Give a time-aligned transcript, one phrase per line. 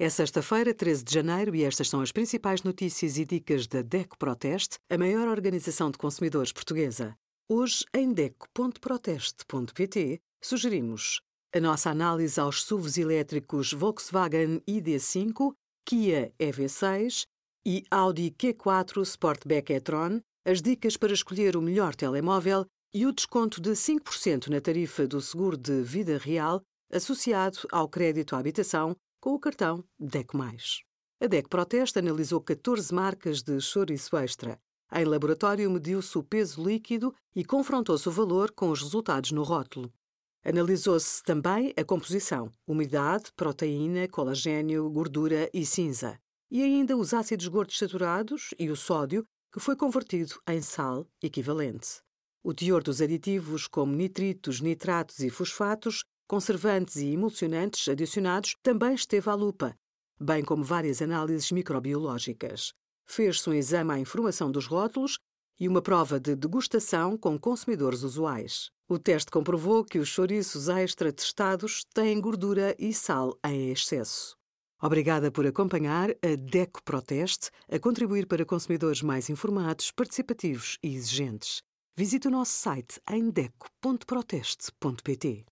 [0.00, 4.16] É sexta-feira, 13 de janeiro, e estas são as principais notícias e dicas da DECO
[4.16, 7.16] Proteste, a maior organização de consumidores portuguesa.
[7.50, 11.20] Hoje, em DECO.proteste.pt, sugerimos
[11.52, 15.52] a nossa análise aos SUVs elétricos Volkswagen ID5,
[15.84, 17.26] Kia EV6
[17.66, 23.60] e Audi Q4 Sportback e-tron, as dicas para escolher o melhor telemóvel e o desconto
[23.60, 26.62] de 5% na tarifa do seguro de vida real
[26.92, 30.38] associado ao crédito à habitação com o cartão DECO+.
[31.20, 34.60] A DECO Proteste analisou 14 marcas de chouriço extra.
[34.92, 39.92] Em laboratório mediu-se o peso líquido e confrontou-se o valor com os resultados no rótulo.
[40.44, 46.18] Analisou-se também a composição, umidade, proteína, colagênio, gordura e cinza.
[46.50, 52.00] E ainda os ácidos gordos saturados e o sódio, que foi convertido em sal equivalente.
[52.42, 59.30] O teor dos aditivos, como nitritos, nitratos e fosfatos, conservantes e emulsionantes adicionados também esteve
[59.30, 59.74] à lupa,
[60.20, 62.74] bem como várias análises microbiológicas.
[63.06, 65.18] Fez-se um exame à informação dos rótulos
[65.58, 68.68] e uma prova de degustação com consumidores usuais.
[68.86, 74.36] O teste comprovou que os chouriços extra testados têm gordura e sal em excesso.
[74.80, 81.62] Obrigada por acompanhar a DECO Proteste a contribuir para consumidores mais informados, participativos e exigentes.
[81.96, 85.44] Visite o nosso site em deco.proteste.pt.